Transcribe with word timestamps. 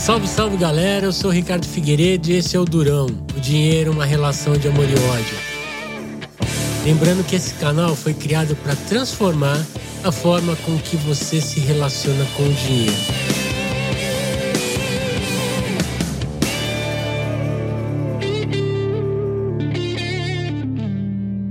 Salve, 0.00 0.26
salve 0.26 0.56
galera, 0.56 1.04
eu 1.04 1.12
sou 1.12 1.30
Ricardo 1.30 1.66
Figueiredo 1.66 2.30
e 2.30 2.32
esse 2.32 2.56
é 2.56 2.58
o 2.58 2.64
Durão, 2.64 3.04
o 3.36 3.38
dinheiro, 3.38 3.92
uma 3.92 4.06
relação 4.06 4.54
de 4.54 4.66
amor 4.66 4.86
e 4.86 4.94
ódio. 4.94 5.36
Lembrando 6.86 7.22
que 7.22 7.36
esse 7.36 7.52
canal 7.56 7.94
foi 7.94 8.14
criado 8.14 8.56
para 8.56 8.74
transformar 8.74 9.62
a 10.02 10.10
forma 10.10 10.56
com 10.64 10.78
que 10.78 10.96
você 10.96 11.38
se 11.38 11.60
relaciona 11.60 12.24
com 12.34 12.44
o 12.44 12.52
dinheiro. 12.54 12.96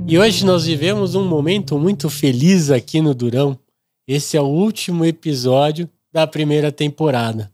E 0.07 0.17
hoje 0.17 0.43
nós 0.43 0.65
vivemos 0.65 1.13
um 1.13 1.23
momento 1.23 1.77
muito 1.77 2.09
feliz 2.09 2.71
aqui 2.71 2.99
no 2.99 3.13
Durão. 3.13 3.55
Esse 4.07 4.35
é 4.35 4.41
o 4.41 4.47
último 4.47 5.05
episódio 5.05 5.87
da 6.11 6.25
primeira 6.25 6.71
temporada. 6.71 7.51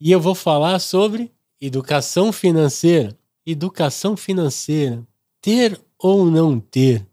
E 0.00 0.10
eu 0.10 0.20
vou 0.20 0.34
falar 0.34 0.78
sobre 0.78 1.32
educação 1.60 2.32
financeira. 2.32 3.16
Educação 3.44 4.16
financeira. 4.16 5.06
Ter 5.40 5.80
ou 5.98 6.30
não 6.30 6.60
ter? 6.60 7.06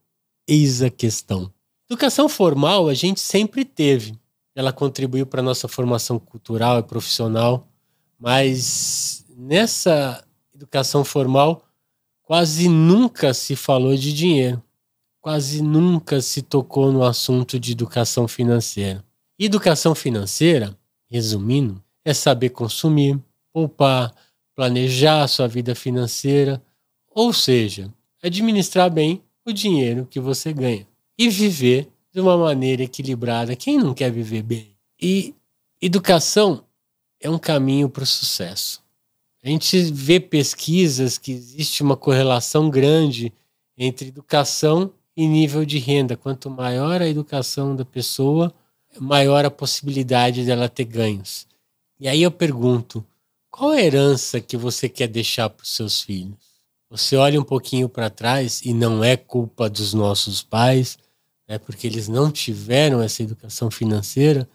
Eis 0.47 0.81
a 0.81 0.89
questão. 0.89 1.51
Educação 1.89 2.27
formal 2.27 2.89
a 2.89 2.93
gente 2.93 3.19
sempre 3.19 3.63
teve. 3.63 4.17
Ela 4.55 4.73
contribuiu 4.73 5.25
para 5.25 5.41
a 5.41 5.43
nossa 5.43 5.67
formação 5.67 6.19
cultural 6.19 6.79
e 6.79 6.83
profissional, 6.83 7.67
mas 8.19 9.25
nessa 9.35 10.23
educação 10.53 11.03
formal 11.03 11.65
quase 12.21 12.67
nunca 12.69 13.33
se 13.33 13.55
falou 13.55 13.95
de 13.95 14.13
dinheiro 14.13 14.61
quase 15.23 15.63
nunca 15.63 16.21
se 16.21 16.41
tocou 16.41 16.91
no 16.91 17.01
assunto 17.01 17.57
de 17.57 17.71
educação 17.71 18.27
financeira. 18.27 19.01
Educação 19.39 19.95
financeira, 19.95 20.77
resumindo, 21.09 21.81
é 22.05 22.13
saber 22.13 22.49
consumir, 22.49 23.19
poupar, 23.51 24.13
planejar 24.55 25.23
a 25.23 25.27
sua 25.27 25.47
vida 25.47 25.73
financeira, 25.73 26.61
ou 27.09 27.31
seja, 27.33 27.93
administrar 28.21 28.89
bem 28.89 29.21
o 29.45 29.51
dinheiro 29.51 30.07
que 30.09 30.19
você 30.19 30.53
ganha 30.53 30.87
e 31.17 31.29
viver 31.29 31.89
de 32.11 32.19
uma 32.19 32.37
maneira 32.37 32.83
equilibrada. 32.83 33.55
Quem 33.55 33.77
não 33.77 33.93
quer 33.93 34.11
viver 34.11 34.41
bem? 34.41 34.75
E 35.01 35.35
educação 35.81 36.63
é 37.19 37.29
um 37.29 37.39
caminho 37.39 37.89
para 37.89 38.03
o 38.03 38.07
sucesso. 38.07 38.81
A 39.43 39.49
gente 39.49 39.91
vê 39.91 40.19
pesquisas 40.19 41.17
que 41.17 41.31
existe 41.31 41.83
uma 41.83 41.97
correlação 41.97 42.69
grande 42.69 43.33
entre 43.77 44.07
educação 44.07 44.93
e 45.17 45.27
nível 45.27 45.65
de 45.65 45.79
renda. 45.79 46.15
Quanto 46.15 46.49
maior 46.49 47.01
a 47.01 47.07
educação 47.07 47.75
da 47.75 47.83
pessoa, 47.83 48.53
maior 48.99 49.43
a 49.43 49.51
possibilidade 49.51 50.45
dela 50.45 50.69
ter 50.69 50.85
ganhos. 50.85 51.45
E 52.03 52.07
aí 52.09 52.21
eu 52.21 52.31
pergunto: 52.31 53.01
qual 53.49 53.71
a 53.71 53.81
herança 53.81 54.41
que 54.41 54.57
você 54.57 54.89
quer 54.89 55.07
deixar 55.07 55.49
para 55.49 55.63
os 55.63 55.73
seus 55.73 56.01
filhos? 56.01 56.35
Você 56.89 57.15
olha 57.15 57.39
um 57.39 57.45
pouquinho 57.45 57.87
para 57.87 58.09
trás 58.09 58.61
e 58.61 58.73
não 58.73 59.01
é 59.01 59.15
culpa 59.15 59.69
dos 59.69 59.93
nossos 59.93 60.43
pais, 60.43 60.97
é 61.47 61.57
porque 61.57 61.87
eles 61.87 62.09
não 62.09 62.29
tiveram 62.29 63.01
essa 63.01 63.23
educação 63.23 63.71
financeira. 63.71 64.49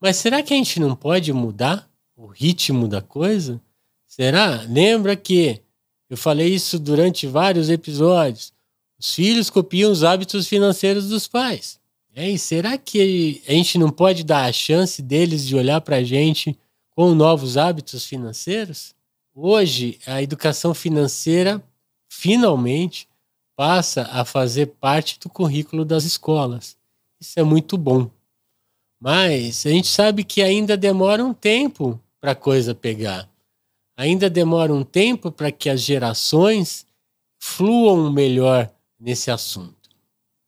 Mas 0.00 0.16
será 0.16 0.42
que 0.42 0.54
a 0.54 0.56
gente 0.56 0.80
não 0.80 0.96
pode 0.96 1.30
mudar 1.30 1.86
o 2.16 2.26
ritmo 2.26 2.88
da 2.88 3.02
coisa? 3.02 3.60
Será? 4.06 4.62
Lembra 4.66 5.14
que 5.14 5.60
eu 6.08 6.16
falei 6.16 6.54
isso 6.54 6.78
durante 6.78 7.26
vários 7.26 7.68
episódios. 7.68 8.50
Os 8.98 9.14
filhos 9.14 9.50
copiam 9.50 9.92
os 9.92 10.02
hábitos 10.02 10.48
financeiros 10.48 11.10
dos 11.10 11.28
pais. 11.28 11.78
E 12.16 12.38
será 12.38 12.78
que 12.78 13.42
a 13.46 13.52
gente 13.52 13.76
não 13.76 13.90
pode 13.90 14.24
dar 14.24 14.46
a 14.46 14.52
chance 14.52 15.02
deles 15.02 15.46
de 15.46 15.54
olhar 15.54 15.82
para 15.82 15.96
a 15.96 16.02
gente 16.02 16.56
com 16.94 17.14
novos 17.14 17.56
hábitos 17.56 18.04
financeiros? 18.04 18.94
Hoje, 19.34 19.98
a 20.06 20.22
educação 20.22 20.72
financeira 20.72 21.62
finalmente 22.08 23.08
passa 23.56 24.02
a 24.12 24.24
fazer 24.24 24.66
parte 24.80 25.18
do 25.18 25.28
currículo 25.28 25.84
das 25.84 26.04
escolas. 26.04 26.76
Isso 27.20 27.38
é 27.38 27.42
muito 27.42 27.76
bom. 27.76 28.10
Mas 29.00 29.66
a 29.66 29.70
gente 29.70 29.88
sabe 29.88 30.24
que 30.24 30.42
ainda 30.42 30.76
demora 30.76 31.24
um 31.24 31.34
tempo 31.34 32.00
para 32.20 32.32
a 32.32 32.36
coisa 32.36 32.74
pegar. 32.74 33.28
Ainda 33.96 34.30
demora 34.30 34.72
um 34.72 34.82
tempo 34.82 35.30
para 35.30 35.52
que 35.52 35.68
as 35.68 35.80
gerações 35.80 36.86
fluam 37.38 38.10
melhor 38.10 38.70
nesse 38.98 39.30
assunto. 39.30 39.90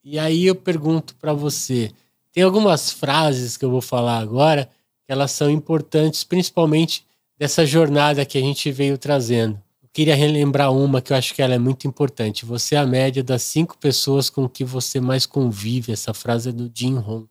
E 0.02 0.18
aí 0.18 0.46
eu 0.46 0.54
pergunto 0.54 1.14
para 1.16 1.32
você, 1.32 1.92
tem 2.32 2.42
algumas 2.42 2.90
frases 2.90 3.56
que 3.56 3.64
eu 3.64 3.70
vou 3.70 3.80
falar 3.80 4.18
agora 4.18 4.70
elas 5.08 5.30
são 5.32 5.50
importantes, 5.50 6.24
principalmente 6.24 7.06
dessa 7.38 7.64
jornada 7.64 8.24
que 8.24 8.38
a 8.38 8.40
gente 8.40 8.70
veio 8.72 8.98
trazendo. 8.98 9.60
Eu 9.82 9.88
queria 9.92 10.14
relembrar 10.14 10.72
uma 10.72 11.00
que 11.00 11.12
eu 11.12 11.16
acho 11.16 11.34
que 11.34 11.42
ela 11.42 11.54
é 11.54 11.58
muito 11.58 11.86
importante. 11.86 12.44
Você 12.44 12.74
é 12.74 12.78
a 12.78 12.86
média 12.86 13.22
das 13.22 13.42
cinco 13.42 13.76
pessoas 13.78 14.28
com 14.28 14.48
que 14.48 14.64
você 14.64 15.00
mais 15.00 15.26
convive. 15.26 15.92
Essa 15.92 16.12
frase 16.12 16.48
é 16.48 16.52
do 16.52 16.70
Jim 16.74 16.96
Rohn. 16.96 17.26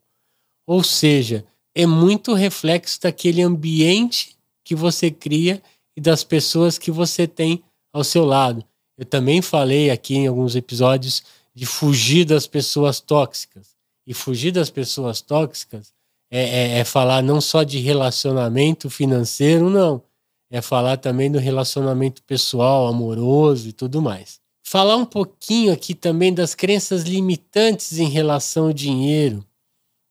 Ou 0.66 0.82
seja, 0.82 1.44
é 1.74 1.86
muito 1.86 2.34
reflexo 2.34 3.00
daquele 3.00 3.42
ambiente 3.42 4.36
que 4.64 4.74
você 4.74 5.10
cria 5.10 5.62
e 5.96 6.00
das 6.00 6.24
pessoas 6.24 6.78
que 6.78 6.90
você 6.90 7.26
tem 7.26 7.62
ao 7.92 8.02
seu 8.02 8.24
lado. 8.24 8.64
Eu 8.98 9.04
também 9.04 9.42
falei 9.42 9.90
aqui 9.90 10.14
em 10.16 10.26
alguns 10.26 10.56
episódios 10.56 11.22
de 11.54 11.66
fugir 11.66 12.24
das 12.24 12.46
pessoas 12.46 13.00
tóxicas. 13.00 13.76
E 14.06 14.14
fugir 14.14 14.52
das 14.52 14.70
pessoas 14.70 15.20
tóxicas 15.20 15.92
é, 16.30 16.40
é, 16.40 16.78
é 16.78 16.84
falar 16.84 17.22
não 17.22 17.40
só 17.40 17.62
de 17.62 17.78
relacionamento 17.78 18.90
financeiro, 18.90 19.70
não. 19.70 20.02
É 20.50 20.60
falar 20.60 20.96
também 20.96 21.30
do 21.30 21.38
relacionamento 21.38 22.22
pessoal, 22.22 22.86
amoroso 22.86 23.68
e 23.68 23.72
tudo 23.72 24.00
mais. 24.00 24.38
Falar 24.64 24.96
um 24.96 25.04
pouquinho 25.04 25.72
aqui 25.72 25.94
também 25.94 26.32
das 26.32 26.54
crenças 26.54 27.02
limitantes 27.02 27.98
em 27.98 28.08
relação 28.08 28.66
ao 28.66 28.72
dinheiro. 28.72 29.44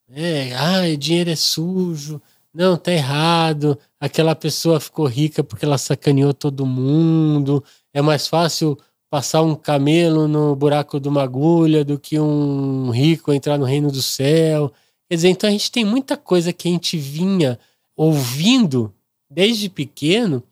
É, 0.10 0.54
ah, 0.56 0.96
dinheiro 0.98 1.30
é 1.30 1.36
sujo, 1.36 2.22
não, 2.54 2.78
tá 2.78 2.92
errado, 2.92 3.78
aquela 4.00 4.36
pessoa 4.36 4.80
ficou 4.80 5.08
rica 5.08 5.44
porque 5.44 5.66
ela 5.66 5.78
sacaneou 5.78 6.34
todo 6.34 6.66
mundo, 6.66 7.64
é 7.94 8.02
mais 8.02 8.28
fácil 8.28 8.78
passar 9.10 9.42
um 9.42 9.56
camelo 9.56 10.28
no 10.28 10.56
buraco 10.56 11.00
de 11.00 11.10
uma 11.10 11.24
agulha 11.24 11.84
do 11.84 12.00
que 12.00 12.20
um 12.20 12.92
rico 12.92 13.34
entrar 13.34 13.58
no 13.58 13.66
reino 13.66 13.92
do 13.92 14.02
céu. 14.02 14.72
Quer 15.08 15.16
dizer, 15.16 15.30
então 15.30 15.48
a 15.48 15.52
gente 15.52 15.72
tem 15.72 15.86
muita 15.86 16.18
coisa 16.18 16.52
que 16.52 16.68
a 16.68 16.72
gente 16.72 16.98
vinha 16.98 17.60
ouvindo 17.96 18.94
desde 19.30 19.70
pequeno 19.70 20.44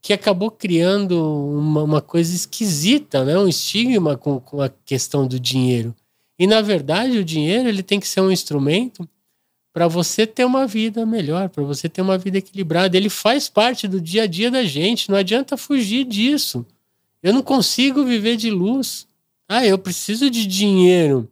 que 0.00 0.12
acabou 0.12 0.50
criando 0.50 1.18
uma, 1.58 1.82
uma 1.82 2.00
coisa 2.00 2.34
esquisita, 2.34 3.24
né? 3.24 3.36
um 3.36 3.48
estigma 3.48 4.16
com, 4.16 4.38
com 4.38 4.62
a 4.62 4.68
questão 4.68 5.26
do 5.26 5.40
dinheiro. 5.40 5.94
E 6.38 6.46
na 6.46 6.60
verdade 6.60 7.18
o 7.18 7.24
dinheiro 7.24 7.68
ele 7.68 7.82
tem 7.82 7.98
que 7.98 8.06
ser 8.06 8.20
um 8.20 8.30
instrumento 8.30 9.08
para 9.72 9.88
você 9.88 10.26
ter 10.26 10.44
uma 10.44 10.66
vida 10.66 11.04
melhor, 11.04 11.48
para 11.48 11.64
você 11.64 11.88
ter 11.88 12.02
uma 12.02 12.16
vida 12.16 12.38
equilibrada. 12.38 12.96
Ele 12.96 13.08
faz 13.08 13.48
parte 13.48 13.88
do 13.88 14.00
dia 14.00 14.22
a 14.22 14.26
dia 14.26 14.50
da 14.50 14.64
gente, 14.64 15.10
não 15.10 15.18
adianta 15.18 15.56
fugir 15.56 16.04
disso. 16.04 16.64
Eu 17.22 17.34
não 17.34 17.42
consigo 17.42 18.04
viver 18.04 18.36
de 18.36 18.50
luz. 18.50 19.06
Ah, 19.48 19.66
eu 19.66 19.76
preciso 19.76 20.30
de 20.30 20.46
dinheiro 20.46 21.28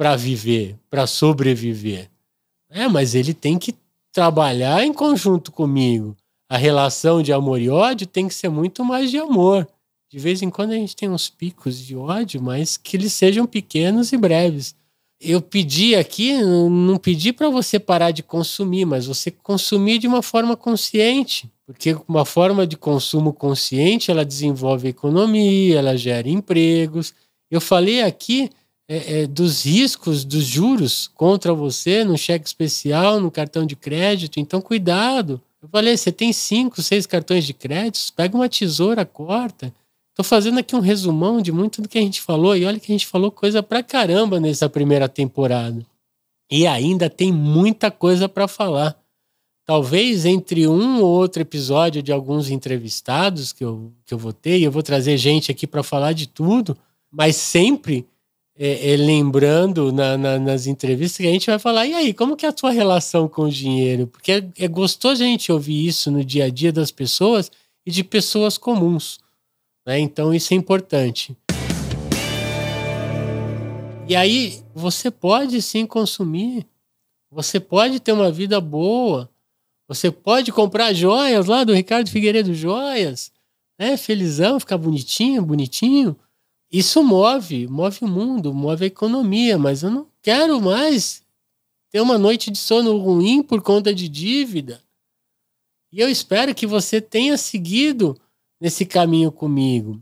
para 0.00 0.16
viver, 0.16 0.76
para 0.88 1.06
sobreviver. 1.06 2.08
É, 2.70 2.88
mas 2.88 3.14
ele 3.14 3.34
tem 3.34 3.58
que 3.58 3.74
trabalhar 4.10 4.82
em 4.82 4.94
conjunto 4.94 5.52
comigo. 5.52 6.16
A 6.48 6.56
relação 6.56 7.22
de 7.22 7.34
amor 7.34 7.60
e 7.60 7.68
ódio 7.68 8.06
tem 8.06 8.26
que 8.26 8.32
ser 8.32 8.48
muito 8.48 8.82
mais 8.82 9.10
de 9.10 9.18
amor. 9.18 9.68
De 10.10 10.18
vez 10.18 10.40
em 10.40 10.48
quando 10.48 10.70
a 10.70 10.74
gente 10.74 10.96
tem 10.96 11.10
uns 11.10 11.28
picos 11.28 11.76
de 11.78 11.94
ódio, 11.94 12.40
mas 12.40 12.78
que 12.78 12.96
eles 12.96 13.12
sejam 13.12 13.44
pequenos 13.44 14.10
e 14.10 14.16
breves. 14.16 14.74
Eu 15.20 15.42
pedi 15.42 15.94
aqui, 15.94 16.32
não 16.42 16.96
pedi 16.96 17.30
para 17.30 17.50
você 17.50 17.78
parar 17.78 18.10
de 18.10 18.22
consumir, 18.22 18.86
mas 18.86 19.04
você 19.04 19.30
consumir 19.30 19.98
de 19.98 20.06
uma 20.06 20.22
forma 20.22 20.56
consciente. 20.56 21.46
Porque 21.66 21.94
uma 22.08 22.24
forma 22.24 22.66
de 22.66 22.78
consumo 22.78 23.34
consciente, 23.34 24.10
ela 24.10 24.24
desenvolve 24.24 24.88
economia, 24.88 25.78
ela 25.78 25.94
gera 25.94 26.26
empregos. 26.26 27.12
Eu 27.50 27.60
falei 27.60 28.00
aqui 28.00 28.48
é, 28.92 29.20
é, 29.20 29.26
dos 29.28 29.64
riscos 29.64 30.24
dos 30.24 30.42
juros 30.42 31.08
contra 31.14 31.54
você 31.54 32.02
no 32.02 32.18
cheque 32.18 32.44
especial, 32.44 33.20
no 33.20 33.30
cartão 33.30 33.64
de 33.64 33.76
crédito. 33.76 34.40
Então, 34.40 34.60
cuidado. 34.60 35.40
Eu 35.62 35.68
falei, 35.68 35.96
você 35.96 36.10
tem 36.10 36.32
cinco, 36.32 36.82
seis 36.82 37.06
cartões 37.06 37.44
de 37.44 37.54
crédito, 37.54 38.12
pega 38.16 38.34
uma 38.34 38.48
tesoura, 38.48 39.04
corta. 39.04 39.72
Estou 40.08 40.24
fazendo 40.24 40.58
aqui 40.58 40.74
um 40.74 40.80
resumão 40.80 41.40
de 41.40 41.52
muito 41.52 41.80
do 41.80 41.88
que 41.88 41.98
a 41.98 42.02
gente 42.02 42.20
falou. 42.20 42.56
E 42.56 42.64
olha 42.64 42.80
que 42.80 42.90
a 42.90 42.94
gente 42.94 43.06
falou 43.06 43.30
coisa 43.30 43.62
pra 43.62 43.80
caramba 43.80 44.40
nessa 44.40 44.68
primeira 44.68 45.08
temporada. 45.08 45.86
E 46.50 46.66
ainda 46.66 47.08
tem 47.08 47.30
muita 47.30 47.92
coisa 47.92 48.28
para 48.28 48.48
falar 48.48 49.00
talvez 49.64 50.26
entre 50.26 50.66
um 50.66 51.00
ou 51.00 51.06
outro 51.06 51.42
episódio 51.42 52.02
de 52.02 52.10
alguns 52.10 52.50
entrevistados 52.50 53.52
que 53.52 53.64
eu, 53.64 53.92
que 54.04 54.12
eu 54.12 54.18
vou 54.18 54.32
ter, 54.32 54.58
e 54.58 54.64
eu 54.64 54.72
vou 54.72 54.82
trazer 54.82 55.16
gente 55.16 55.52
aqui 55.52 55.64
para 55.64 55.84
falar 55.84 56.12
de 56.12 56.26
tudo, 56.26 56.76
mas 57.08 57.36
sempre 57.36 58.04
é, 58.62 58.92
é, 58.92 58.96
lembrando 58.98 59.90
na, 59.90 60.18
na, 60.18 60.38
nas 60.38 60.66
entrevistas 60.66 61.16
que 61.16 61.26
a 61.26 61.32
gente 61.32 61.46
vai 61.46 61.58
falar, 61.58 61.86
e 61.86 61.94
aí, 61.94 62.12
como 62.12 62.36
que 62.36 62.44
é 62.44 62.50
a 62.50 62.52
tua 62.52 62.70
relação 62.70 63.26
com 63.26 63.44
o 63.44 63.50
dinheiro? 63.50 64.06
Porque 64.06 64.32
é, 64.32 64.48
é 64.58 64.68
gostoso 64.68 65.22
a 65.22 65.26
gente 65.26 65.50
ouvir 65.50 65.86
isso 65.86 66.10
no 66.10 66.22
dia 66.22 66.44
a 66.44 66.50
dia 66.50 66.70
das 66.70 66.90
pessoas 66.90 67.50
e 67.86 67.90
de 67.90 68.04
pessoas 68.04 68.58
comuns. 68.58 69.18
Né? 69.86 69.98
Então 70.00 70.34
isso 70.34 70.52
é 70.52 70.58
importante. 70.58 71.34
E 74.06 74.14
aí 74.14 74.62
você 74.74 75.10
pode 75.10 75.62
sim 75.62 75.86
consumir, 75.86 76.66
você 77.30 77.58
pode 77.58 77.98
ter 77.98 78.12
uma 78.12 78.30
vida 78.30 78.60
boa, 78.60 79.30
você 79.88 80.10
pode 80.10 80.52
comprar 80.52 80.92
joias 80.92 81.46
lá 81.46 81.64
do 81.64 81.72
Ricardo 81.72 82.10
Figueiredo 82.10 82.52
Joias, 82.52 83.32
né? 83.78 83.96
Felizão, 83.96 84.60
ficar 84.60 84.76
bonitinho, 84.76 85.42
bonitinho. 85.42 86.14
Isso 86.70 87.02
move, 87.02 87.66
move 87.66 87.98
o 88.02 88.08
mundo, 88.08 88.54
move 88.54 88.84
a 88.84 88.86
economia, 88.86 89.58
mas 89.58 89.82
eu 89.82 89.90
não 89.90 90.06
quero 90.22 90.60
mais 90.60 91.22
ter 91.90 92.00
uma 92.00 92.16
noite 92.16 92.50
de 92.50 92.58
sono 92.58 92.96
ruim 92.96 93.42
por 93.42 93.60
conta 93.60 93.92
de 93.92 94.08
dívida. 94.08 94.80
E 95.92 96.00
eu 96.00 96.08
espero 96.08 96.54
que 96.54 96.66
você 96.66 97.00
tenha 97.00 97.36
seguido 97.36 98.16
nesse 98.60 98.86
caminho 98.86 99.32
comigo. 99.32 100.00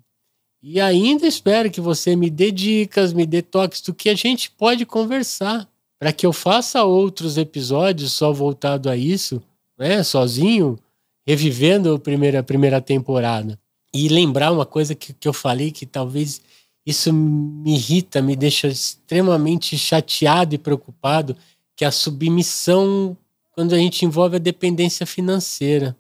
E 0.63 0.81
ainda 0.81 1.27
espero 1.27 1.71
que 1.71 1.81
você 1.81 2.15
me 2.15 2.29
dê 2.29 2.51
dicas, 2.51 3.13
me 3.13 3.25
dê 3.25 3.41
toques 3.41 3.81
do 3.81 3.95
que 3.95 4.11
a 4.11 4.15
gente 4.15 4.51
pode 4.51 4.85
conversar, 4.85 5.67
para 5.99 6.13
que 6.13 6.27
eu 6.27 6.33
faça 6.33 6.85
outros 6.85 7.39
episódios 7.39 8.13
só 8.13 8.33
voltado 8.33 8.91
a 8.91 8.97
isso, 8.97 9.43
né, 9.79 10.03
sozinho, 10.03 10.79
revivendo 11.27 11.95
a 11.95 11.99
primeira, 11.99 12.41
a 12.41 12.43
primeira 12.43 12.81
temporada. 12.81 13.59
E 13.95 14.09
lembrar 14.09 14.53
uma 14.53 14.67
coisa 14.67 14.95
que, 14.95 15.15
que 15.15 15.27
eu 15.27 15.33
falei 15.33 15.71
que 15.71 15.87
talvez 15.87 16.43
isso 16.89 17.13
me 17.13 17.75
irrita, 17.75 18.23
me 18.23 18.35
deixa 18.35 18.67
extremamente 18.67 19.77
chateado 19.77 20.55
e 20.55 20.59
preocupado, 20.59 21.37
que 21.77 21.85
a 21.85 21.91
submissão 21.91 23.15
quando 23.51 23.75
a 23.75 23.79
gente 23.79 24.07
envolve 24.07 24.37
a 24.37 24.39
dependência 24.39 25.05
financeira. 25.05 25.95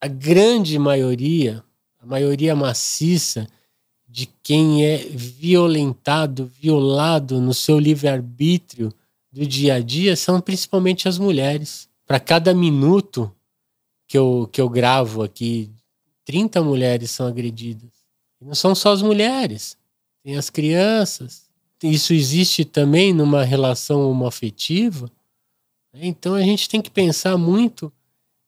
A 0.00 0.06
grande 0.06 0.78
maioria, 0.78 1.64
a 1.98 2.06
maioria 2.06 2.54
maciça 2.54 3.48
de 4.08 4.26
quem 4.40 4.84
é 4.84 4.98
violentado, 4.98 6.46
violado 6.46 7.40
no 7.40 7.52
seu 7.52 7.76
livre-arbítrio 7.76 8.92
do 9.32 9.44
dia 9.44 9.74
a 9.74 9.80
dia 9.80 10.14
são 10.14 10.40
principalmente 10.40 11.08
as 11.08 11.18
mulheres. 11.18 11.88
Para 12.06 12.20
cada 12.20 12.54
minuto 12.54 13.32
que 14.06 14.16
eu, 14.16 14.48
que 14.52 14.60
eu 14.60 14.68
gravo 14.68 15.24
aqui, 15.24 15.68
30 16.24 16.62
mulheres 16.62 17.10
são 17.10 17.26
agredidas. 17.26 17.90
Não 18.40 18.54
são 18.54 18.72
só 18.72 18.92
as 18.92 19.02
mulheres 19.02 19.77
tem 20.28 20.36
as 20.36 20.50
crianças. 20.50 21.48
Isso 21.82 22.12
existe 22.12 22.62
também 22.62 23.14
numa 23.14 23.44
relação 23.44 24.10
homoafetiva. 24.10 25.10
Né? 25.90 26.00
Então 26.02 26.34
a 26.34 26.42
gente 26.42 26.68
tem 26.68 26.82
que 26.82 26.90
pensar 26.90 27.38
muito 27.38 27.90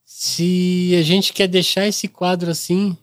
se 0.05 0.95
a 1.01 1.03
gente 1.03 1.33
quer 1.33 1.49
deixar 1.49 1.87
esse 1.87 2.07
quadro 2.07 2.51
assim. 2.51 2.95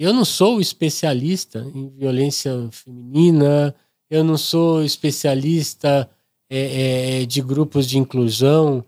Eu 0.00 0.12
não 0.12 0.24
sou 0.24 0.60
especialista 0.60 1.64
em 1.72 1.88
violência 1.90 2.50
feminina, 2.72 3.72
eu 4.10 4.24
não 4.24 4.36
sou 4.36 4.82
especialista 4.82 6.10
é, 6.48 7.20
é, 7.20 7.24
de 7.24 7.40
grupos 7.40 7.88
de 7.88 7.98
inclusão, 7.98 8.84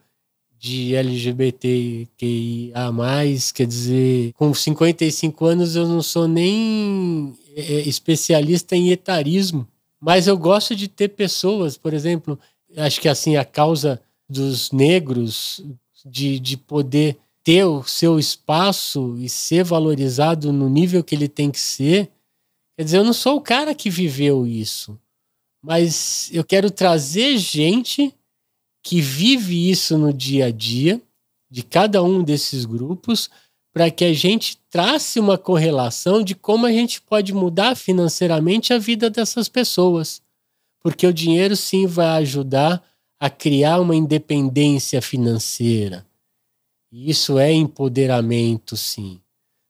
de 0.59 0.97
LGBTQIA+, 0.97 2.09
quer 3.55 3.67
dizer, 3.67 4.33
com 4.33 4.53
55 4.53 5.45
anos 5.45 5.77
eu 5.77 5.87
não 5.87 6.03
sou 6.03 6.27
nem 6.27 7.33
especialista 7.57 8.77
em 8.77 8.91
etarismo, 8.91 9.67
mas 10.01 10.27
eu 10.27 10.37
gosto 10.37 10.75
de 10.75 10.89
ter 10.89 11.09
pessoas, 11.09 11.77
por 11.77 11.95
exemplo, 11.95 12.39
acho 12.77 13.01
que 13.01 13.09
assim 13.09 13.37
a 13.37 13.45
causa 13.45 14.01
dos 14.29 14.73
negros 14.73 15.65
de, 16.05 16.41
de 16.41 16.57
poder 16.57 17.19
ter 17.45 17.65
o 17.65 17.83
seu 17.85 18.19
espaço 18.19 19.17
e 19.19 19.29
ser 19.29 19.65
valorizado 19.65 20.53
no 20.53 20.69
nível 20.69 21.03
que 21.03 21.15
ele 21.15 21.29
tem 21.29 21.51
que 21.51 21.61
ser. 21.61 22.11
Quer 22.77 22.85
dizer, 22.85 22.99
eu 22.99 23.05
não 23.05 23.13
sou 23.13 23.37
o 23.37 23.41
cara 23.41 23.75
que 23.75 23.91
viveu 23.91 24.47
isso, 24.47 24.99
mas 25.63 26.31
eu 26.33 26.45
quero 26.45 26.71
trazer 26.71 27.37
gente 27.37 28.15
que 28.83 29.01
vive 29.01 29.71
isso 29.71 29.97
no 29.97 30.13
dia 30.13 30.47
a 30.47 30.51
dia 30.51 31.01
de 31.51 31.63
cada 31.63 32.03
um 32.03 32.23
desses 32.23 32.65
grupos 32.65 33.31
para 33.73 33.91
que 33.91 34.05
a 34.05 34.13
gente 34.13 34.59
trace 34.71 35.19
uma 35.19 35.39
correlação 35.39 36.23
de 36.23 36.35
como 36.35 36.67
a 36.67 36.73
gente 36.73 37.01
pode 37.01 37.33
mudar 37.33 37.75
financeiramente 37.75 38.73
a 38.73 38.79
vida 38.79 39.09
dessas 39.09 39.49
pessoas. 39.49 40.21
Porque 40.81 41.07
o 41.07 41.13
dinheiro 41.13 41.57
sim 41.57 41.87
vai 41.87 42.09
ajudar 42.23 42.83
a 43.19 43.31
criar 43.31 43.81
uma 43.81 43.97
independência 43.97 45.01
financeira. 45.01 46.07
Isso 46.91 47.39
é 47.39 47.53
empoderamento, 47.53 48.77
sim. 48.77 49.21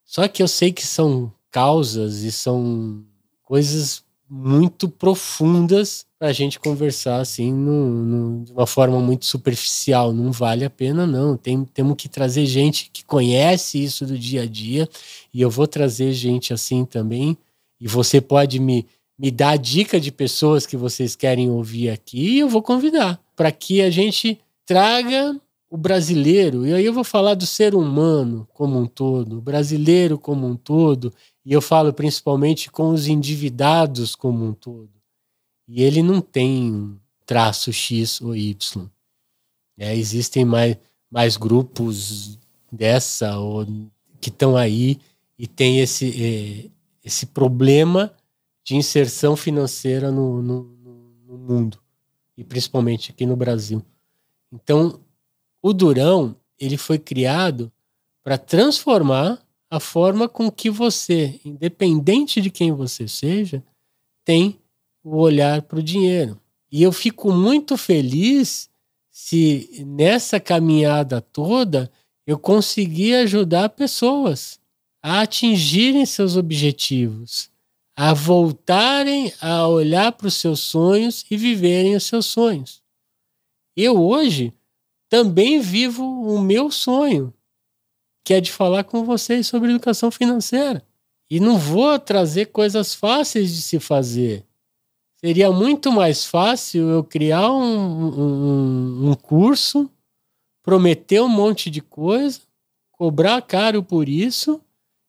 Só 0.04 0.26
que 0.26 0.42
eu 0.42 0.48
sei 0.48 0.72
que 0.72 0.84
são 0.84 1.32
causas 1.50 2.22
e 2.22 2.32
são 2.32 3.04
coisas 3.42 4.02
muito 4.28 4.88
profundas 4.88 6.06
a 6.28 6.32
gente 6.32 6.60
conversar 6.60 7.20
assim 7.20 7.52
no, 7.52 8.04
no, 8.04 8.44
de 8.44 8.52
uma 8.52 8.66
forma 8.66 9.00
muito 9.00 9.24
superficial. 9.24 10.12
Não 10.12 10.30
vale 10.30 10.64
a 10.64 10.70
pena, 10.70 11.06
não. 11.06 11.36
Tem, 11.36 11.64
temos 11.64 11.96
que 11.96 12.08
trazer 12.08 12.46
gente 12.46 12.90
que 12.92 13.04
conhece 13.04 13.82
isso 13.82 14.06
do 14.06 14.18
dia 14.18 14.42
a 14.42 14.46
dia 14.46 14.88
e 15.34 15.40
eu 15.40 15.50
vou 15.50 15.66
trazer 15.66 16.12
gente 16.12 16.52
assim 16.52 16.84
também. 16.84 17.36
E 17.80 17.88
você 17.88 18.20
pode 18.20 18.60
me, 18.60 18.86
me 19.18 19.30
dar 19.30 19.56
dica 19.56 19.98
de 19.98 20.12
pessoas 20.12 20.64
que 20.64 20.76
vocês 20.76 21.16
querem 21.16 21.50
ouvir 21.50 21.90
aqui 21.90 22.36
e 22.36 22.38
eu 22.38 22.48
vou 22.48 22.62
convidar 22.62 23.20
para 23.34 23.50
que 23.50 23.82
a 23.82 23.90
gente 23.90 24.38
traga 24.64 25.36
o 25.68 25.76
brasileiro, 25.78 26.66
e 26.66 26.74
aí 26.74 26.84
eu 26.84 26.92
vou 26.92 27.02
falar 27.02 27.32
do 27.32 27.46
ser 27.46 27.74
humano 27.74 28.46
como 28.52 28.78
um 28.78 28.86
todo, 28.86 29.38
o 29.38 29.40
brasileiro 29.40 30.18
como 30.18 30.46
um 30.46 30.54
todo, 30.54 31.10
e 31.46 31.50
eu 31.50 31.62
falo 31.62 31.94
principalmente 31.94 32.70
com 32.70 32.90
os 32.90 33.08
endividados 33.08 34.14
como 34.14 34.44
um 34.44 34.52
todo. 34.52 35.01
E 35.74 35.82
ele 35.82 36.02
não 36.02 36.20
tem 36.20 37.00
traço 37.24 37.72
X 37.72 38.20
ou 38.20 38.36
Y. 38.36 38.86
É, 39.78 39.96
existem 39.96 40.44
mais, 40.44 40.76
mais 41.10 41.38
grupos 41.38 42.38
dessa 42.70 43.38
ou, 43.38 43.66
que 44.20 44.28
estão 44.28 44.54
aí 44.54 45.00
e 45.38 45.46
tem 45.46 45.80
esse, 45.80 46.10
é, 46.22 46.70
esse 47.02 47.24
problema 47.24 48.12
de 48.62 48.76
inserção 48.76 49.34
financeira 49.34 50.12
no, 50.12 50.42
no, 50.42 50.62
no 51.26 51.38
mundo, 51.38 51.78
e 52.36 52.44
principalmente 52.44 53.10
aqui 53.10 53.24
no 53.24 53.34
Brasil. 53.34 53.82
Então, 54.52 55.00
o 55.62 55.72
Durão 55.72 56.36
ele 56.60 56.76
foi 56.76 56.98
criado 56.98 57.72
para 58.22 58.36
transformar 58.36 59.42
a 59.70 59.80
forma 59.80 60.28
com 60.28 60.50
que 60.50 60.68
você, 60.68 61.40
independente 61.42 62.42
de 62.42 62.50
quem 62.50 62.72
você 62.72 63.08
seja, 63.08 63.64
tem 64.22 64.58
o 65.02 65.16
olhar 65.16 65.62
para 65.62 65.78
o 65.78 65.82
dinheiro. 65.82 66.40
E 66.70 66.82
eu 66.82 66.92
fico 66.92 67.32
muito 67.32 67.76
feliz 67.76 68.70
se 69.10 69.84
nessa 69.86 70.40
caminhada 70.40 71.20
toda 71.20 71.90
eu 72.26 72.38
conseguir 72.38 73.14
ajudar 73.16 73.68
pessoas 73.70 74.58
a 75.02 75.20
atingirem 75.20 76.06
seus 76.06 76.36
objetivos, 76.36 77.50
a 77.96 78.14
voltarem 78.14 79.32
a 79.40 79.66
olhar 79.66 80.12
para 80.12 80.28
os 80.28 80.34
seus 80.34 80.60
sonhos 80.60 81.24
e 81.30 81.36
viverem 81.36 81.96
os 81.96 82.04
seus 82.04 82.26
sonhos. 82.26 82.80
Eu 83.76 84.00
hoje 84.00 84.54
também 85.08 85.60
vivo 85.60 86.04
o 86.04 86.40
meu 86.40 86.70
sonho, 86.70 87.34
que 88.24 88.32
é 88.32 88.40
de 88.40 88.52
falar 88.52 88.84
com 88.84 89.04
vocês 89.04 89.46
sobre 89.46 89.70
educação 89.70 90.10
financeira. 90.10 90.82
E 91.28 91.40
não 91.40 91.58
vou 91.58 91.98
trazer 91.98 92.46
coisas 92.46 92.94
fáceis 92.94 93.54
de 93.54 93.62
se 93.62 93.80
fazer. 93.80 94.46
Seria 95.24 95.52
muito 95.52 95.92
mais 95.92 96.24
fácil 96.24 96.88
eu 96.90 97.04
criar 97.04 97.48
um, 97.52 97.60
um, 97.60 99.10
um 99.10 99.14
curso, 99.14 99.88
prometer 100.64 101.20
um 101.20 101.28
monte 101.28 101.70
de 101.70 101.80
coisa, 101.80 102.40
cobrar 102.90 103.40
caro 103.42 103.84
por 103.84 104.08
isso 104.08 104.60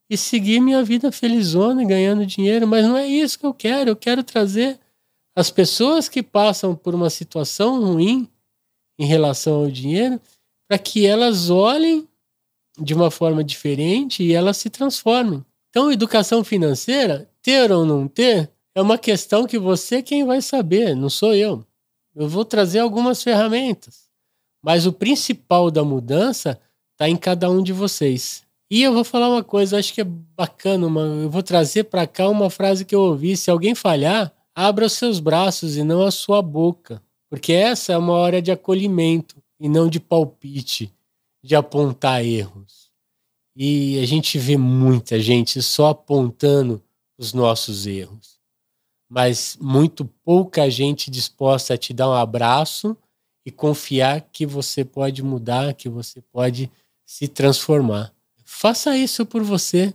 e 0.08 0.15
seguir 0.15 0.60
minha 0.60 0.84
vida 0.84 1.12
felizona 1.12 1.84
ganhando 1.84 2.27
dinheiro. 2.27 2.67
Mas 2.67 2.86
não 2.86 2.96
é 2.96 3.08
isso 3.08 3.39
que 3.39 3.46
eu 3.46 3.53
quero. 3.53 3.89
Eu 3.89 3.96
quero 3.96 4.24
trazer 4.24 4.79
as 5.36 5.50
pessoas 5.50 6.08
que 6.08 6.22
passam 6.22 6.75
por 6.75 6.93
uma 6.93 7.10
situação 7.10 7.84
ruim 7.84 8.29
em 9.00 9.05
relação 9.05 9.63
ao 9.63 9.72
dinheiro 9.72 10.22
para 10.67 10.77
que 10.77 11.08
elas 11.08 11.50
olhem 11.50 12.08
de 12.79 12.93
uma 12.93 13.10
forma 13.10 13.43
diferente 13.43 14.24
e 14.24 14.34
elas 14.34 14.58
se 14.58 14.70
transformem. 14.70 15.43
Então, 15.70 15.91
educação 15.91 16.43
financeira, 16.43 17.27
ter 17.41 17.72
ou 17.72 17.84
não 17.84 18.08
ter, 18.08 18.52
é 18.75 18.82
uma 18.82 18.98
questão 18.98 19.46
que 19.46 19.60
você 19.60 20.01
quem 20.01 20.25
vai 20.25 20.42
saber, 20.42 20.96
não 20.96 21.10
sou 21.10 21.34
eu. 21.34 21.65
Eu 22.15 22.27
vou 22.27 22.46
trazer 22.46 22.80
algumas 22.80 23.24
ferramentas, 23.24 24.10
mas 24.62 24.86
o 24.86 24.94
principal 24.94 25.72
da 25.72 25.84
mudança 25.84 26.60
está 26.92 27.10
em 27.10 27.18
cada 27.18 27.50
um 27.50 27.62
de 27.62 27.74
vocês. 27.74 28.44
E 28.70 28.82
eu 28.82 28.94
vou 28.94 29.03
falar 29.03 29.30
uma 29.30 29.44
coisa, 29.44 29.77
acho 29.77 29.94
que 29.94 30.01
é 30.01 30.03
bacana, 30.03 30.88
uma, 30.88 31.01
eu 31.01 31.30
vou 31.30 31.44
trazer 31.44 31.86
para 31.86 32.08
cá 32.08 32.27
uma 32.30 32.50
frase 32.50 32.86
que 32.86 32.96
eu 32.96 33.01
ouvi: 33.01 33.38
se 33.38 33.51
alguém 33.51 33.75
falhar, 33.75 34.34
abra 34.56 34.86
os 34.86 34.94
seus 34.94 35.20
braços 35.20 35.77
e 35.77 35.84
não 35.84 36.01
a 36.01 36.12
sua 36.12 36.42
boca, 36.42 37.01
porque 37.30 37.53
essa 37.53 37.94
é 37.94 37.98
uma 37.98 38.13
hora 38.13 38.42
de 38.42 38.51
acolhimento 38.51 39.36
e 39.60 39.70
não 39.70 39.88
de 39.88 40.00
palpite, 40.00 40.92
de 41.44 41.56
apontar 41.56 42.24
erros. 42.25 42.92
E 43.56 44.00
a 44.00 44.06
gente 44.06 44.39
vê 44.39 44.58
muita 44.58 45.20
gente 45.20 45.62
só 45.62 45.89
apontando 45.89 46.82
os 47.18 47.34
nossos 47.34 47.86
erros, 47.86 48.33
mas 49.13 49.55
muito 49.62 50.05
pouca 50.25 50.67
gente 50.72 51.12
disposta 51.12 51.75
a 51.75 51.77
te 51.77 51.93
dar 51.93 52.10
um 52.10 52.13
abraço 52.13 52.98
e 53.46 53.51
confiar 53.51 54.22
que 54.32 54.43
você 54.43 54.84
pode 54.84 55.22
mudar, 55.22 55.75
que 55.75 55.88
você 55.88 56.20
pode 56.20 56.72
se 57.05 57.27
transformar. 57.27 58.12
Faça 58.43 58.98
isso 58.98 59.24
por 59.24 59.43
você. 59.43 59.93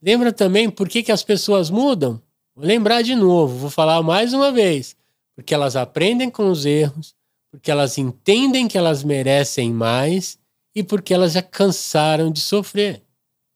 Lembra 0.00 0.32
também 0.32 0.70
por 0.70 0.88
que, 0.88 1.02
que 1.02 1.12
as 1.12 1.22
pessoas 1.22 1.68
mudam? 1.68 2.22
Vou 2.54 2.64
lembrar 2.64 3.02
de 3.02 3.14
novo, 3.14 3.54
vou 3.54 3.68
falar 3.68 4.02
mais 4.02 4.32
uma 4.32 4.50
vez. 4.50 4.96
Porque 5.36 5.52
elas 5.52 5.76
aprendem 5.76 6.30
com 6.30 6.50
os 6.50 6.64
erros, 6.64 7.14
porque 7.50 7.70
elas 7.70 7.98
entendem 7.98 8.66
que 8.66 8.78
elas 8.78 9.04
merecem 9.04 9.74
mais 9.74 10.38
e 10.74 10.82
porque 10.82 11.12
elas 11.12 11.32
já 11.32 11.42
cansaram 11.42 12.30
de 12.30 12.40
sofrer. 12.40 13.02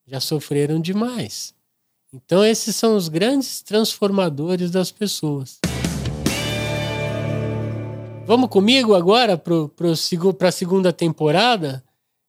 Já 0.06 0.20
sofreram 0.20 0.78
demais. 0.78 1.54
Então, 2.14 2.45
esses 2.45 2.76
são 2.76 2.95
os 2.95 3.09
grandes 3.09 3.62
transformadores 3.62 4.71
das 4.71 4.92
pessoas. 4.92 5.59
Vamos 8.26 8.50
comigo 8.50 8.95
agora 8.95 9.38
para 9.38 10.49
a 10.49 10.52
segunda 10.52 10.92
temporada? 10.92 11.83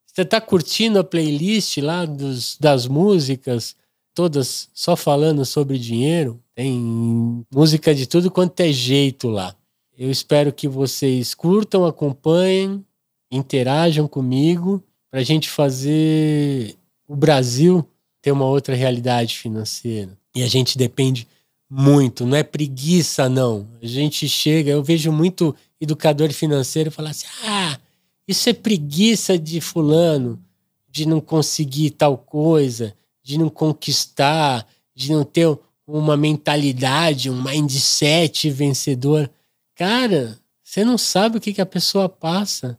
Você 0.06 0.22
está 0.22 0.40
curtindo 0.40 1.00
a 1.00 1.04
playlist 1.04 1.78
lá 1.78 2.06
dos, 2.06 2.58
das 2.58 2.88
músicas, 2.88 3.76
todas 4.14 4.70
só 4.74 4.96
falando 4.96 5.44
sobre 5.44 5.78
dinheiro? 5.78 6.42
Tem 6.56 7.46
música 7.54 7.94
de 7.94 8.08
tudo 8.08 8.32
quanto 8.32 8.60
é 8.62 8.72
jeito 8.72 9.28
lá. 9.28 9.54
Eu 9.98 10.10
espero 10.10 10.54
que 10.54 10.68
vocês 10.68 11.36
curtam, 11.36 11.86
acompanhem, 11.86 12.86
interajam 13.30 14.08
comigo 14.08 14.82
para 15.12 15.20
a 15.20 15.24
gente 15.24 15.50
fazer 15.50 16.76
o 17.08 17.16
Brasil 17.16 17.86
ter 18.24 18.32
uma 18.32 18.46
outra 18.46 18.74
realidade 18.74 19.38
financeira. 19.38 20.18
E 20.34 20.42
a 20.42 20.48
gente 20.48 20.78
depende 20.78 21.28
muito, 21.70 22.26
não 22.26 22.38
é 22.38 22.42
preguiça, 22.42 23.28
não. 23.28 23.68
A 23.82 23.86
gente 23.86 24.28
chega, 24.30 24.72
eu 24.72 24.82
vejo 24.82 25.12
muito 25.12 25.54
educador 25.80 26.32
financeiro 26.32 26.90
falar 26.90 27.10
assim: 27.10 27.28
ah, 27.46 27.78
isso 28.26 28.50
é 28.50 28.54
preguiça 28.54 29.38
de 29.38 29.60
fulano, 29.60 30.42
de 30.90 31.06
não 31.06 31.20
conseguir 31.20 31.92
tal 31.92 32.18
coisa, 32.18 32.96
de 33.22 33.38
não 33.38 33.50
conquistar, 33.50 34.66
de 34.96 35.12
não 35.12 35.26
ter 35.26 35.60
uma 35.86 36.16
mentalidade, 36.16 37.30
um 37.30 37.44
mindset 37.44 38.50
vencedor. 38.50 39.30
Cara, 39.76 40.40
você 40.64 40.86
não 40.86 40.98
sabe 40.98 41.38
o 41.38 41.42
que, 41.42 41.54
que 41.54 41.62
a 41.62 41.66
pessoa 41.66 42.08
passa. 42.08 42.78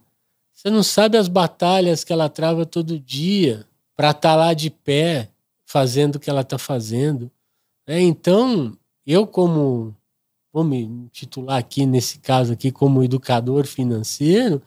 Você 0.51 0.71
não 0.71 0.81
sabe 0.81 1.17
as 1.17 1.27
batalhas 1.27 2.03
que 2.03 2.11
ela 2.11 2.29
trava 2.29 2.65
todo 2.65 2.99
dia 2.99 3.63
para 3.95 4.09
estar 4.09 4.31
tá 4.31 4.35
lá 4.35 4.53
de 4.53 4.71
pé, 4.71 5.29
fazendo 5.65 6.15
o 6.15 6.19
que 6.19 6.29
ela 6.29 6.41
está 6.41 6.57
fazendo. 6.57 7.29
É, 7.87 7.99
então, 7.99 8.77
eu 9.05 9.27
como 9.27 9.95
vou 10.53 10.63
me 10.63 11.09
titular 11.11 11.57
aqui 11.57 11.85
nesse 11.85 12.19
caso 12.19 12.53
aqui 12.53 12.71
como 12.71 13.03
educador 13.03 13.65
financeiro, 13.67 14.61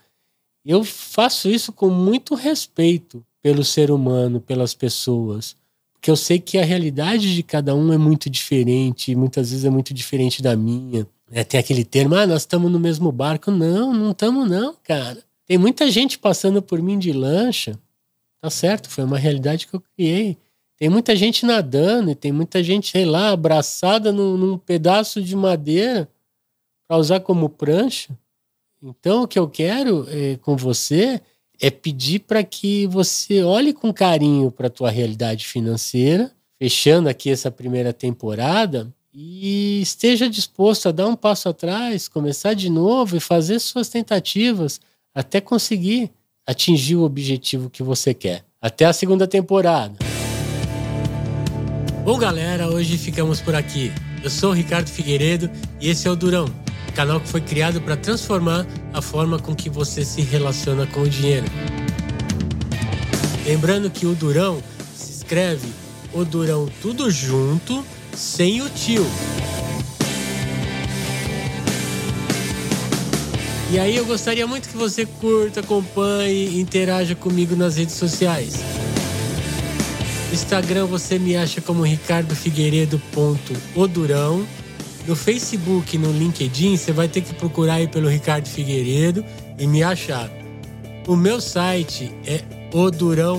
eu 0.65 0.85
faço 0.85 1.49
isso 1.49 1.73
com 1.73 1.89
muito 1.89 2.35
respeito 2.35 3.25
pelo 3.41 3.65
ser 3.65 3.91
humano, 3.91 4.41
pelas 4.41 4.75
pessoas, 4.75 5.57
porque 5.95 6.11
eu 6.11 6.17
sei 6.17 6.39
que 6.39 6.59
a 6.59 6.65
realidade 6.65 7.35
de 7.35 7.43
cada 7.43 7.75
um 7.75 7.93
é 7.93 7.99
muito 7.99 8.29
diferente, 8.29 9.17
muitas 9.17 9.51
vezes 9.51 9.65
é 9.65 9.71
muito 9.71 9.95
diferente 9.95 10.43
da 10.43 10.55
minha. 10.55 11.07
É, 11.31 11.43
tem 11.43 11.59
aquele 11.59 11.85
termo, 11.85 12.15
ah, 12.15 12.27
nós 12.27 12.43
estamos 12.43 12.71
no 12.71 12.79
mesmo 12.79 13.11
barco. 13.11 13.51
Não, 13.51 13.93
não 13.93 14.13
estamos 14.13 14.49
não, 14.49 14.75
cara. 14.83 15.23
Tem 15.47 15.59
muita 15.59 15.91
gente 15.91 16.19
passando 16.19 16.63
por 16.63 16.81
mim 16.81 16.99
de 16.99 17.13
lancha. 17.13 17.79
Tá 18.41 18.49
certo, 18.49 18.89
foi 18.89 19.05
uma 19.05 19.19
realidade 19.19 19.67
que 19.67 19.75
eu 19.75 19.83
criei. 19.97 20.39
Tem 20.79 20.89
muita 20.89 21.17
gente 21.17 21.45
nadando 21.45 22.11
e 22.11 22.15
tem 22.15 22.31
muita 22.31 22.63
gente, 22.63 22.91
sei 22.91 23.05
lá, 23.05 23.31
abraçada 23.31 24.13
num, 24.13 24.37
num 24.37 24.57
pedaço 24.57 25.21
de 25.21 25.35
madeira 25.35 26.09
para 26.87 26.97
usar 26.97 27.21
como 27.21 27.49
prancha. 27.49 28.17
Então, 28.83 29.25
o 29.25 29.29
que 29.29 29.39
eu 29.39 29.49
quero 29.49 30.07
é, 30.09 30.37
com 30.37 30.57
você 30.57 31.21
é 31.61 31.71
pedir 31.71 32.21
para 32.21 32.45
que 32.45 32.87
você 32.87 33.43
olhe 33.43 33.73
com 33.73 33.93
carinho 33.93 34.53
para 34.53 34.69
a 34.69 34.71
tua 34.71 34.91
realidade 34.91 35.47
financeira, 35.47 36.31
fechando 36.57 37.09
aqui 37.09 37.29
essa 37.31 37.51
primeira 37.51 37.93
temporada, 37.93 38.89
e 39.13 39.81
esteja 39.83 40.31
disposto 40.31 40.89
a 40.89 40.93
dar 40.93 41.09
um 41.09 41.17
passo 41.17 41.49
atrás, 41.49 42.07
começar 42.07 42.55
de 42.55 42.71
novo 42.71 43.17
e 43.17 43.21
fazer 43.21 43.59
suas 43.59 43.89
tentativas 43.89 44.81
até 45.13 45.41
conseguir 45.41 46.13
atingir 46.47 46.95
o 46.95 47.03
objetivo 47.03 47.69
que 47.69 47.83
você 47.83 48.15
quer. 48.15 48.45
Até 48.61 48.85
a 48.85 48.93
segunda 48.93 49.27
temporada. 49.27 50.08
Bom, 52.09 52.17
galera, 52.17 52.71
hoje 52.71 52.97
ficamos 52.97 53.39
por 53.39 53.55
aqui. 53.55 53.93
Eu 54.25 54.31
sou 54.31 54.49
o 54.49 54.55
Ricardo 54.55 54.89
Figueiredo 54.89 55.51
e 55.79 55.91
esse 55.91 56.09
é 56.09 56.11
o 56.11 56.17
Durão, 56.17 56.47
canal 56.95 57.21
que 57.21 57.29
foi 57.29 57.43
criado 57.43 57.83
para 57.83 57.99
transformar 57.99 58.67
a 58.95 59.03
forma 59.03 59.39
com 59.39 59.55
que 59.55 59.69
você 59.69 60.03
se 60.07 60.23
relaciona 60.23 60.87
com 60.87 61.03
o 61.03 61.07
dinheiro. 61.07 61.45
Lembrando 63.45 63.91
que 63.91 64.07
o 64.07 64.15
Durão 64.15 64.63
se 64.97 65.13
escreve 65.19 65.69
o 66.15 66.25
Durão 66.25 66.67
tudo 66.81 67.11
junto, 67.11 67.85
sem 68.17 68.63
o 68.63 68.71
tio. 68.71 69.07
E 73.71 73.79
aí 73.79 73.95
eu 73.95 74.07
gostaria 74.07 74.47
muito 74.47 74.67
que 74.67 74.79
você 74.79 75.05
curta, 75.05 75.61
acompanhe 75.61 76.59
interaja 76.59 77.15
comigo 77.15 77.55
nas 77.55 77.77
redes 77.77 77.97
sociais. 77.97 78.55
Instagram 80.33 80.87
você 80.87 81.19
me 81.19 81.37
acha 81.37 81.61
como 81.61 81.83
Ricardo 81.83 82.37
Figueiredo.odurão. 82.37 84.47
No 85.07 85.15
Facebook 85.17 85.97
no 85.97 86.13
LinkedIn 86.13 86.77
você 86.77 86.93
vai 86.93 87.09
ter 87.09 87.23
que 87.23 87.33
procurar 87.35 87.75
aí 87.75 87.89
pelo 87.89 88.09
Ricardo 88.09 88.47
Figueiredo 88.47 89.25
e 89.59 89.67
me 89.67 89.83
achar. 89.83 90.31
O 91.07 91.17
meu 91.17 91.41
site 91.41 92.13
é 92.27 92.43
odurão.com.br. 92.73 93.39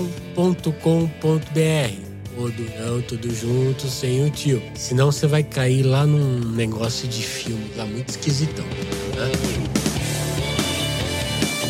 Odurão, 2.36 3.00
tudo 3.02 3.32
junto, 3.32 3.86
sem 3.86 4.24
o 4.24 4.30
tio. 4.30 4.60
Senão 4.74 5.12
você 5.12 5.28
vai 5.28 5.44
cair 5.44 5.84
lá 5.84 6.04
num 6.04 6.40
negócio 6.40 7.06
de 7.06 7.22
filme 7.22 7.70
lá 7.76 7.86
muito 7.86 8.08
esquisitão. 8.08 8.64
Né? 8.64 9.30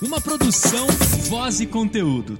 Uma 0.00 0.20
produção, 0.20 0.86
voz 1.28 1.60
e 1.60 1.66
conteúdo. 1.66 2.38